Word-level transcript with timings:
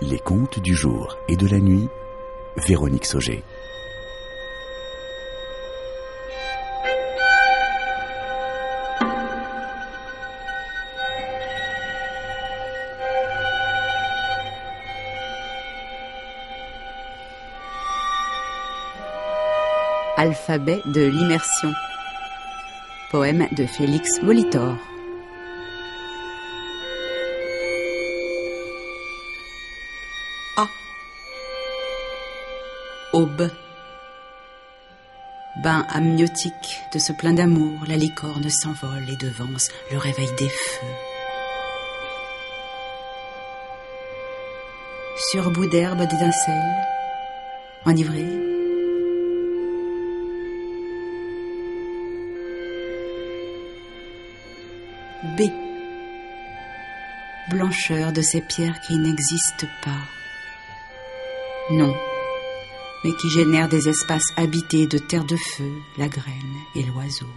Les 0.00 0.18
contes 0.18 0.58
du 0.58 0.74
jour 0.74 1.16
et 1.28 1.36
de 1.36 1.46
la 1.46 1.60
nuit, 1.60 1.88
Véronique 2.56 3.06
Sauger. 3.06 3.44
Alphabet 20.16 20.82
de 20.86 21.02
l'immersion. 21.02 21.72
Poème 23.12 23.46
de 23.56 23.64
Félix 23.64 24.20
Molitor. 24.22 24.76
Aube. 33.14 33.48
Bain 35.62 35.86
amniotique 35.88 36.80
de 36.92 36.98
ce 36.98 37.12
plein 37.12 37.32
d'amour, 37.32 37.78
la 37.86 37.96
licorne 37.96 38.50
s'envole 38.50 39.08
et 39.08 39.16
devance 39.16 39.68
le 39.92 39.98
réveil 39.98 40.28
des 40.36 40.48
feux. 40.48 40.86
Sur 45.30 45.52
bout 45.52 45.66
d'herbe 45.66 46.00
d'étincelles, 46.00 46.86
enivré, 47.86 48.24
B. 55.38 55.42
Blancheur 57.50 58.12
de 58.12 58.22
ces 58.22 58.40
pierres 58.40 58.80
qui 58.80 58.98
n'existent 58.98 59.68
pas. 59.84 60.02
Non, 61.70 61.94
mais 63.04 63.12
qui 63.12 63.28
génèrent 63.28 63.68
des 63.68 63.88
espaces 63.88 64.32
habités 64.36 64.86
de 64.86 64.98
terre 64.98 65.24
de 65.24 65.36
feu, 65.36 65.70
la 65.98 66.08
graine 66.08 66.56
et 66.74 66.82
l'oiseau. 66.82 67.28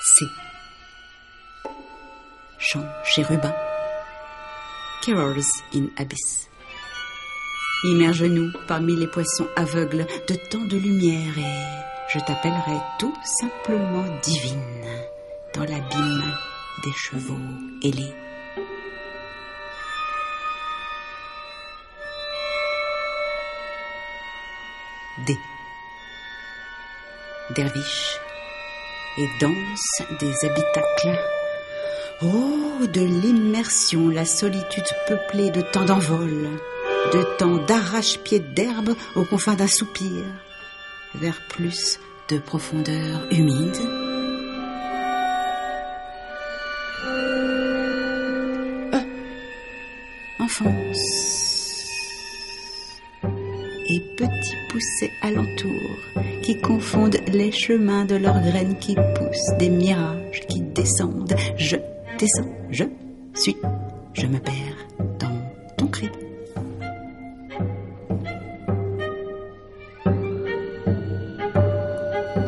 C. 0.00 0.24
Chant 2.58 2.86
chérubin. 3.04 3.52
Carols 5.04 5.42
in 5.74 5.86
Abyss. 5.96 6.48
Immerge-nous 7.84 8.52
parmi 8.68 8.94
les 8.94 9.08
poissons 9.08 9.48
aveugles 9.56 10.06
de 10.28 10.36
tant 10.50 10.64
de 10.64 10.76
lumière 10.76 11.36
et 11.36 11.82
je 12.12 12.20
t'appellerai 12.20 12.78
tout 13.00 13.14
simplement 13.40 14.04
divine 14.22 14.62
dans 15.54 15.64
l'abîme 15.64 16.22
des 16.84 16.92
chevaux 16.92 17.40
ailés. 17.82 18.14
Derviche 27.54 28.18
et 29.18 29.28
danse 29.40 30.02
des 30.20 30.46
habitacles. 30.46 31.18
Oh, 32.22 32.86
de 32.86 33.00
l'immersion, 33.00 34.08
la 34.08 34.24
solitude 34.24 34.84
peuplée 35.06 35.50
de 35.50 35.60
tant 35.60 35.84
d'envols 35.84 36.48
de 37.12 37.22
temps 37.36 37.58
d'arrache-pied 37.58 38.38
d'herbe 38.38 38.94
aux 39.16 39.24
confins 39.24 39.54
d'un 39.54 39.66
soupir, 39.66 40.24
vers 41.14 41.40
plus 41.48 41.98
de 42.28 42.38
profondeur 42.38 43.26
humide. 43.30 43.76
Euh, 48.94 49.00
enfance 50.38 51.84
et 53.90 54.00
petits 54.16 54.61
poussés 54.72 55.12
alentour 55.20 56.24
qui 56.42 56.58
confondent 56.58 57.20
les 57.28 57.52
chemins 57.52 58.06
de 58.06 58.16
leurs 58.16 58.40
graines 58.40 58.76
qui 58.78 58.94
poussent, 58.94 59.58
des 59.58 59.68
mirages 59.68 60.40
qui 60.48 60.62
descendent. 60.62 61.34
Je 61.56 61.76
descends, 62.18 62.50
je 62.70 62.84
suis, 63.34 63.56
je 64.14 64.26
me 64.26 64.38
perds 64.38 64.88
dans 65.18 65.38
ton 65.76 65.86
cri. 65.88 66.08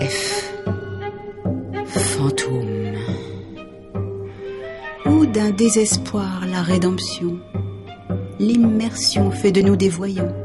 F. 0.01 0.51
Fantôme. 1.85 2.97
Ou 5.05 5.27
d'un 5.27 5.51
désespoir 5.51 6.47
la 6.51 6.63
rédemption. 6.63 7.39
L'immersion 8.39 9.31
fait 9.31 9.53
de 9.53 9.61
nous 9.61 9.77
des 9.77 9.91
voyants. 9.91 10.44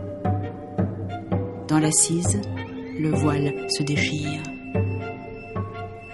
Dans 1.69 1.77
l'assise, 1.77 2.41
le 2.97 3.11
voile 3.11 3.53
se 3.69 3.83
déchire. 3.83 4.41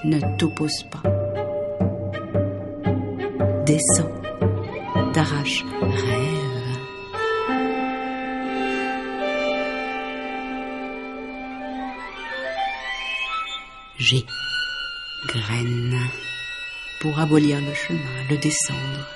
Ne 0.04 0.20
t'oppose 0.38 0.84
pas. 0.92 1.02
Descends, 3.66 4.12
t'arrache, 5.14 5.64
rêve. 5.82 6.46
G. 13.98 14.26
Graine. 15.30 16.02
Pour 17.00 17.18
abolir 17.18 17.62
le 17.62 17.74
chemin, 17.74 18.00
le 18.30 18.38
descendre. 18.38 19.08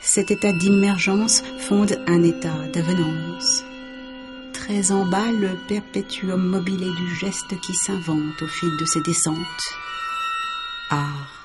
Cet 0.00 0.32
état 0.32 0.52
d'immergence 0.52 1.44
fonde 1.58 1.96
un 2.08 2.24
état 2.24 2.58
d'avenance. 2.72 3.64
Très 4.64 4.92
en 4.92 5.04
bas, 5.04 5.30
le 5.30 5.50
perpétuum 5.68 6.42
mobile 6.42 6.94
du 6.94 7.14
geste 7.16 7.60
qui 7.60 7.74
s'invente 7.74 8.40
au 8.40 8.46
fil 8.46 8.74
de 8.78 8.86
ses 8.86 9.02
descentes. 9.02 9.36
Art 10.88 11.44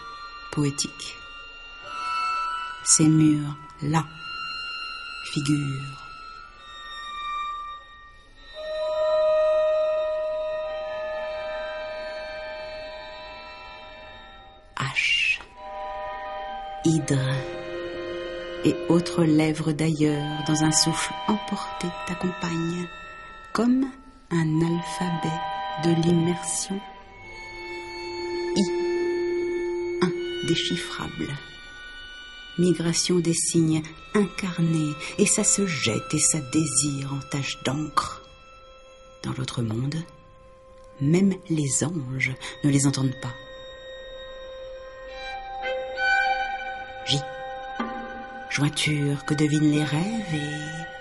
poétique. 0.54 1.18
Ces 2.86 3.10
murs, 3.10 3.58
là, 3.82 4.06
figurent. 5.34 6.08
H. 14.78 15.42
Hydre 16.86 17.18
et 18.64 18.76
autres 18.88 19.26
lèvres 19.26 19.74
d'ailleurs 19.74 20.46
dans 20.48 20.64
un 20.64 20.72
souffle 20.72 21.14
emporté 21.28 21.88
t'accompagne 22.08 22.88
comme 23.60 23.92
un 24.32 24.62
alphabet 24.62 25.38
de 25.84 26.02
l'immersion. 26.02 26.80
I. 28.56 28.64
Indéchiffrable. 30.02 31.28
Migration 32.58 33.20
des 33.20 33.34
signes 33.34 33.82
incarnés 34.16 34.94
et 35.18 35.26
ça 35.26 35.44
se 35.44 35.68
jette 35.68 36.14
et 36.14 36.20
ça 36.20 36.40
désire 36.54 37.14
en 37.14 37.20
taches 37.32 37.62
d'encre. 37.66 38.22
Dans 39.24 39.34
l'autre 39.34 39.62
monde, 39.62 39.98
même 41.02 41.34
les 41.50 41.84
anges 41.84 42.32
ne 42.64 42.70
les 42.70 42.88
entendent 42.88 43.20
pas. 43.22 43.36
J. 47.06 47.18
Jointure 48.50 49.26
que 49.26 49.34
devinent 49.34 49.72
les 49.72 49.84
rêves 49.84 50.34
et 50.34 50.99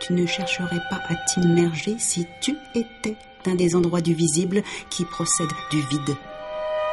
tu 0.00 0.12
ne 0.12 0.26
chercherais 0.26 0.80
pas 0.90 1.00
à 1.08 1.14
t'immerger 1.14 1.96
si 1.98 2.26
tu 2.40 2.56
étais 2.74 3.16
d'un 3.44 3.54
des 3.54 3.74
endroits 3.74 4.00
du 4.00 4.14
visible 4.14 4.62
qui 4.90 5.04
procède 5.04 5.50
du 5.70 5.80
vide. 5.80 6.16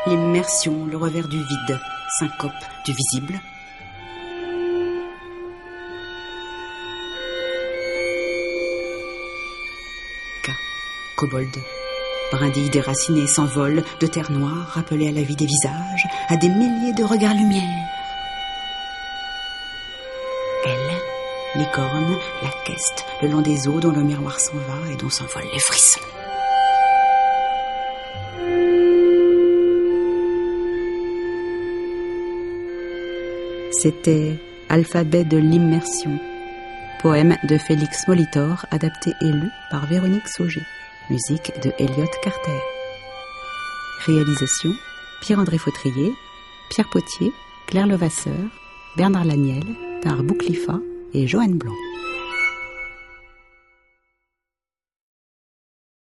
L'immersion, 0.05 0.85
le 0.85 0.97
revers 0.97 1.27
du 1.27 1.37
vide, 1.37 1.79
syncope 2.19 2.51
du 2.85 2.93
visible. 2.93 3.39
K. 10.43 10.51
Kobold. 11.17 11.57
Brindilles 12.31 12.69
déracinées 12.69 13.27
s'envolent 13.27 13.83
de 13.99 14.07
terre 14.07 14.31
noire, 14.31 14.67
rappelées 14.73 15.09
à 15.09 15.11
la 15.11 15.21
vie 15.21 15.35
des 15.35 15.45
visages, 15.45 16.07
à 16.29 16.35
des 16.35 16.49
milliers 16.49 16.93
de 16.93 17.03
regards 17.03 17.35
lumière. 17.35 17.92
Elle, 21.55 21.61
licorne, 21.61 22.17
la 22.41 22.49
queste, 22.65 23.05
le 23.21 23.29
long 23.29 23.41
des 23.41 23.67
eaux 23.67 23.79
dont 23.79 23.91
le 23.91 24.03
miroir 24.03 24.39
s'en 24.39 24.57
va 24.57 24.91
et 24.91 24.95
dont 24.95 25.09
s'envolent 25.09 25.49
les 25.51 25.59
frissons. 25.59 25.99
C'était 33.71 34.39
Alphabet 34.69 35.25
de 35.25 35.37
l'immersion, 35.37 36.19
poème 37.01 37.35
de 37.43 37.57
Félix 37.57 38.07
Molitor, 38.07 38.65
adapté 38.71 39.11
et 39.21 39.31
lu 39.31 39.49
par 39.69 39.85
Véronique 39.87 40.27
Sauger, 40.27 40.61
musique 41.09 41.51
de 41.61 41.71
Elliot 41.79 42.09
Carter. 42.21 42.59
Réalisation 44.05 44.71
Pierre-André 45.21 45.57
Fautrier, 45.57 46.13
Pierre 46.69 46.89
Potier, 46.89 47.31
Claire 47.67 47.87
Levasseur, 47.87 48.33
Bernard 48.95 49.25
Laniel, 49.25 49.63
par 50.01 50.23
Bouclifa 50.23 50.79
et 51.13 51.27
Joanne 51.27 51.57
Blanc. 51.57 51.73